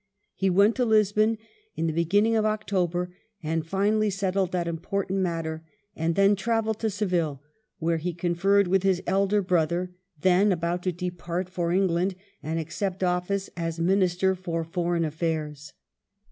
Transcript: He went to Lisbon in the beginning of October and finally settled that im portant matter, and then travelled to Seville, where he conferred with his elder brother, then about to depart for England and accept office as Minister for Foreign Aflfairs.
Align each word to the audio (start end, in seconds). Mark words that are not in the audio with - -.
He 0.33 0.49
went 0.49 0.75
to 0.77 0.83
Lisbon 0.85 1.37
in 1.75 1.85
the 1.85 1.93
beginning 1.93 2.35
of 2.35 2.43
October 2.43 3.15
and 3.43 3.63
finally 3.67 4.09
settled 4.09 4.51
that 4.51 4.67
im 4.67 4.79
portant 4.79 5.19
matter, 5.19 5.63
and 5.95 6.15
then 6.15 6.35
travelled 6.35 6.79
to 6.79 6.89
Seville, 6.89 7.43
where 7.77 7.97
he 7.97 8.11
conferred 8.15 8.67
with 8.67 8.81
his 8.81 9.03
elder 9.05 9.43
brother, 9.43 9.93
then 10.19 10.51
about 10.51 10.81
to 10.81 10.91
depart 10.91 11.49
for 11.49 11.71
England 11.71 12.15
and 12.41 12.57
accept 12.57 13.03
office 13.03 13.51
as 13.55 13.79
Minister 13.79 14.33
for 14.33 14.63
Foreign 14.63 15.03
Aflfairs. 15.03 15.71